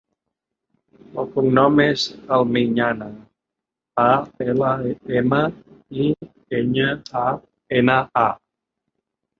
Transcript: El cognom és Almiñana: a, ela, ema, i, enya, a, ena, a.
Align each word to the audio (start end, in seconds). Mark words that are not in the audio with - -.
El 1.23 1.27
cognom 1.35 1.77
és 1.83 2.05
Almiñana: 2.37 3.09
a, 4.07 4.09
ela, 4.47 4.73
ema, 5.23 5.43
i, 6.09 6.11
enya, 6.63 6.93
a, 7.27 7.29
ena, 7.85 8.05
a. 8.27 8.31